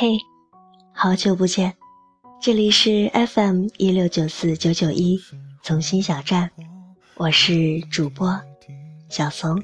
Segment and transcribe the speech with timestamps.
[0.00, 0.16] 嘿，
[0.94, 1.74] 好久不见，
[2.40, 5.20] 这里是 FM 一六九四九九一
[5.60, 6.48] 从心小站，
[7.16, 8.40] 我是主播
[9.08, 9.60] 小冯。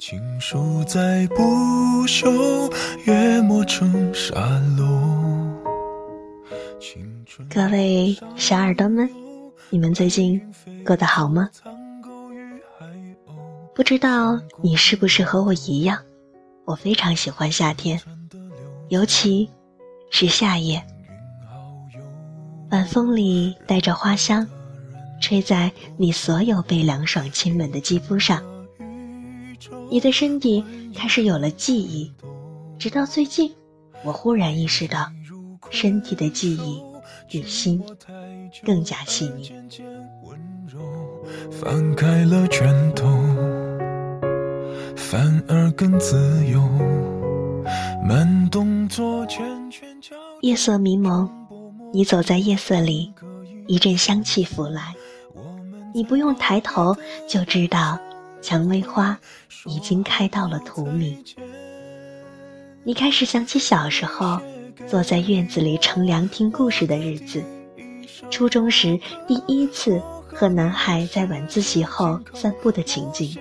[0.00, 1.44] 情书在不
[2.08, 2.74] 朽，
[3.04, 4.84] 约磨成沙漏。
[7.48, 9.08] 各位小耳朵们，
[9.70, 10.42] 你们最近
[10.84, 11.48] 过得好吗？
[13.76, 16.02] 不知道你是不是和我一样，
[16.64, 18.00] 我非常喜欢夏天，
[18.92, 19.48] 尤其
[20.10, 20.84] 是夏夜，
[22.70, 24.46] 晚风里带着花香，
[25.18, 28.42] 吹在你所有被凉爽亲吻的肌肤上，
[29.88, 30.62] 你的身体
[30.94, 32.12] 开始有了记忆，
[32.78, 33.50] 直到最近，
[34.04, 35.10] 我忽然意识到，
[35.70, 36.82] 身体的记忆
[37.26, 37.82] 比心
[38.62, 39.50] 更加细腻。
[41.50, 43.08] 翻开了卷头。
[44.94, 47.21] 反而更自由。
[48.04, 49.24] 慢动作
[50.40, 51.30] 夜色迷蒙，
[51.92, 53.12] 你走在夜色里，
[53.68, 54.92] 一阵香气拂来，
[55.94, 56.96] 你不用抬头
[57.28, 57.96] 就知道
[58.40, 59.16] 蔷薇花
[59.66, 61.16] 已经开到了荼蘼。
[62.82, 64.40] 你开始想起小时候
[64.88, 67.40] 坐在院子里乘凉听故事的日子，
[68.30, 73.38] 初中时第一次和男孩在晚自习后散步的情景。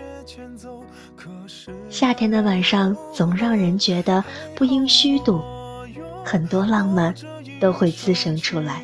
[1.92, 4.24] 夏天的晚上总让人觉得
[4.56, 5.42] 不应虚度，
[6.24, 7.14] 很多浪漫
[7.60, 8.82] 都会滋生出来。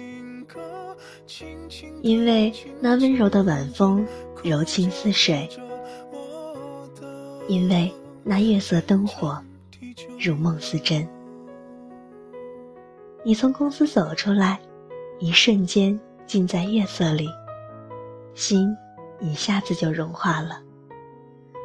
[2.02, 4.06] 因为那温柔的晚风
[4.44, 5.50] 柔情似水，
[7.48, 7.90] 因为
[8.26, 9.42] 那月色灯火
[10.20, 11.08] 如梦似真。
[13.24, 14.60] 你从公司走出来，
[15.18, 17.30] 一瞬间浸在月色里，
[18.36, 18.68] 心
[19.22, 20.60] 一下子就融化了。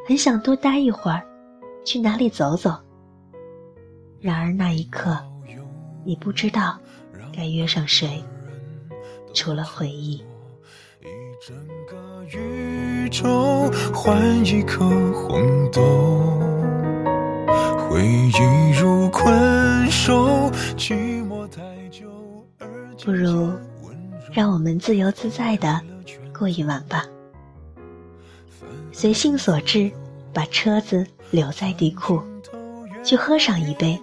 [0.07, 1.23] 很想多待一会儿，
[1.83, 2.75] 去哪里走走。
[4.19, 5.17] 然而那一刻，
[6.05, 6.79] 你不知道
[7.35, 8.23] 该约上谁，
[9.33, 10.23] 除了回忆。
[23.03, 23.51] 不如，
[24.31, 25.81] 让我们自由自在的
[26.37, 27.05] 过一晚吧。
[28.93, 29.91] 随性所致，
[30.33, 32.21] 把车子留在地库，
[33.03, 33.99] 去喝上一杯，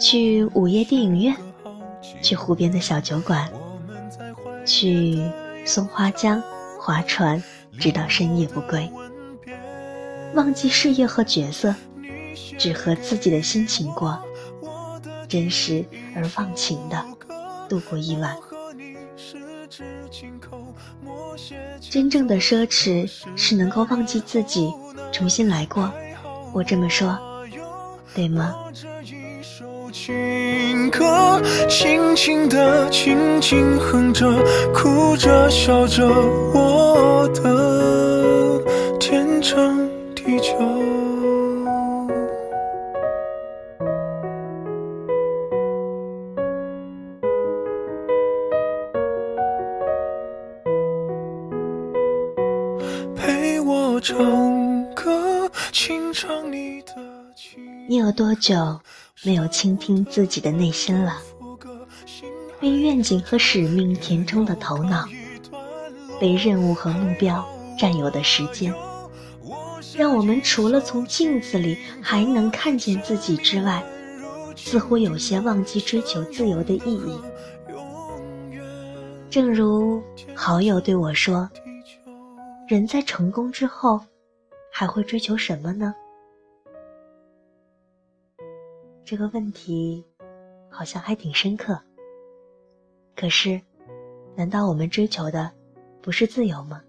[0.00, 1.36] 去午夜电影院，
[2.20, 3.48] 去湖边的小酒馆，
[4.66, 5.22] 去
[5.64, 6.42] 松花江
[6.80, 7.40] 划船，
[7.78, 8.90] 直到深夜不归。
[10.34, 11.72] 忘记事业和角色，
[12.58, 14.20] 只和自己的心情过，
[15.28, 15.84] 真实
[16.16, 17.04] 而忘情的
[17.68, 18.36] 度过一晚。
[21.88, 24.72] 真正的奢侈是能够忘记自己，
[25.14, 25.88] 重新来过。
[26.52, 27.16] 我这么说，
[28.16, 28.52] 对吗？
[31.68, 34.28] 轻轻的，轻轻哼着，
[34.74, 36.04] 哭着笑着，
[36.52, 38.60] 我的
[38.98, 40.52] 天长地久。
[54.06, 54.53] 唱歌，清唱
[57.88, 58.80] 你有多久
[59.24, 61.16] 没有倾听自己的内心了？
[62.60, 65.06] 被愿景和使命填充的头脑，
[66.20, 67.46] 被任务和目标
[67.78, 68.72] 占有的时间，
[69.96, 73.82] 让我们除了从镜子里还能看见自己之外，
[74.56, 77.20] 似乎有些忘记追求自由的意义。
[79.28, 80.02] 正如
[80.34, 81.48] 好友对我说。
[82.66, 84.00] 人在成功之后，
[84.72, 85.94] 还会追求什么呢？
[89.04, 90.02] 这个问题
[90.70, 91.78] 好像还挺深刻。
[93.14, 93.60] 可是，
[94.34, 95.50] 难道我们追求的
[96.00, 96.82] 不是自由吗？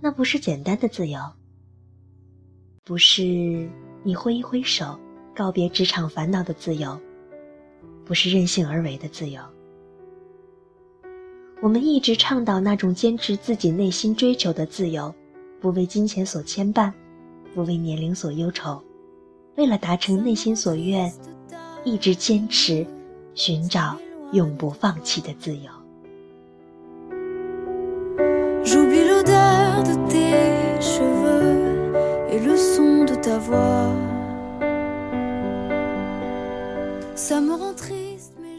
[0.00, 1.20] 那不是简单的自由，
[2.82, 3.22] 不是
[4.02, 4.98] 你挥一挥手
[5.34, 7.00] 告别职场烦恼的自由，
[8.04, 9.40] 不是任性而为的自由。
[11.60, 15.14] 我们一直倡导那种坚持自己内心追求的自由，
[15.60, 16.92] 不为金钱所牵绊，
[17.54, 18.82] 不为年龄所忧愁，
[19.56, 21.12] 为了达成内心所愿，
[21.84, 22.86] 一直坚持，
[23.34, 23.96] 寻找
[24.32, 25.70] 永不放弃的自由。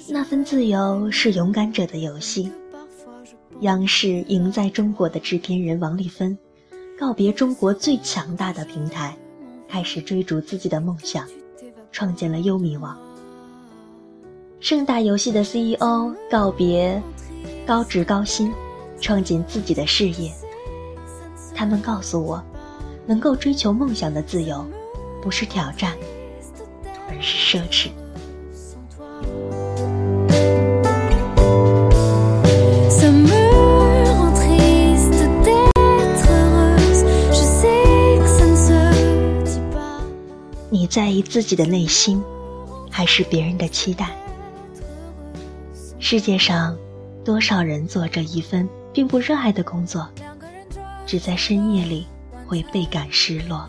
[0.09, 2.51] 那份自由是勇敢者的游戏。
[3.61, 6.37] 央视《赢在中国》的制片人王丽芬，
[6.99, 9.17] 告别中国最强大的平台，
[9.73, 11.25] 开始追逐自己的梦想，
[11.91, 12.95] 创建了优米网。
[14.59, 17.01] 盛大游戏的 CEO 告别
[17.65, 18.53] 高职高薪，
[19.01, 20.31] 创建自己的事业。
[21.55, 22.43] 他们告诉我，
[23.07, 24.63] 能够追求梦想的自由，
[25.23, 25.97] 不是挑战，
[27.09, 27.89] 而是奢侈。
[40.93, 42.21] 在意自己的内心，
[42.91, 44.11] 还是别人的期待？
[45.97, 46.77] 世界上，
[47.25, 50.07] 多少人做着一份并不热爱的工作，
[51.03, 52.05] 只在深夜里
[52.45, 53.67] 会倍感失落。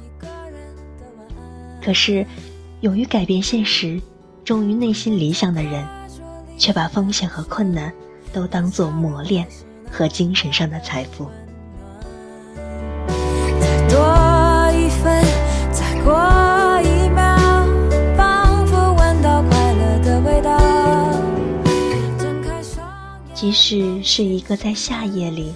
[1.83, 2.27] 可是，
[2.83, 3.99] 勇于改变现实、
[4.45, 5.83] 忠于内心理想的人，
[6.59, 7.91] 却把风险和困难
[8.35, 9.49] 都当作磨练
[9.91, 11.27] 和精神上的财富。
[23.45, 25.53] 即使是一个在夏夜里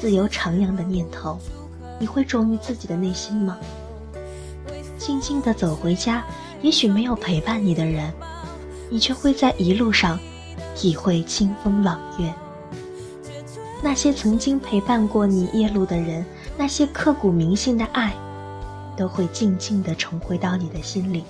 [0.00, 1.38] 自由徜徉的念头，
[1.98, 3.58] 你会忠于自己的内心吗？
[4.96, 6.24] 静静的走回家，
[6.62, 8.10] 也许没有陪伴你的人，
[8.88, 10.18] 你却会在一路上
[10.74, 12.32] 体会清风朗月。
[13.82, 16.24] 那些曾经陪伴过你夜路的人，
[16.56, 18.14] 那些刻骨铭心的爱，
[18.96, 21.22] 都会静静的重回到你的心里。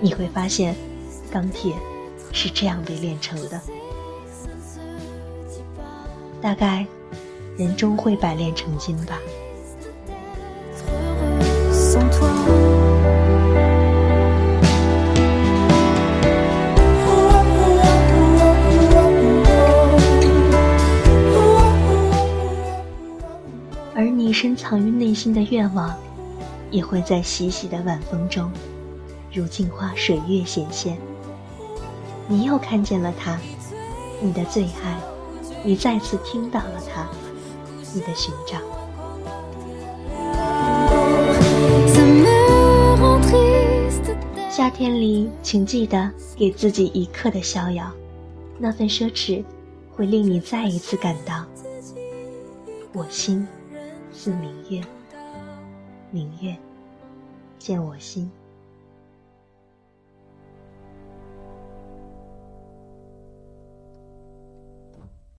[0.00, 0.76] 你会发现，
[1.32, 1.74] 钢铁
[2.30, 3.60] 是这样被炼成的。
[6.42, 6.84] 大概，
[7.56, 9.16] 人终会百炼成金吧。
[23.94, 25.94] 而你深藏于内心的愿望，
[26.72, 28.50] 也会在习习的晚风中，
[29.32, 30.98] 如镜花水月显现。
[32.26, 33.38] 你又看见了他，
[34.20, 35.11] 你的最爱。
[35.64, 37.08] 你再次听到了他，
[37.94, 38.58] 你的寻找。
[44.50, 47.90] 夏天里，请记得给自己一刻的逍遥，
[48.58, 49.44] 那份奢侈
[49.94, 51.44] 会令你再一次感到，
[52.92, 53.46] 我心
[54.12, 54.82] 似明月，
[56.10, 56.56] 明月
[57.58, 58.30] 见我心。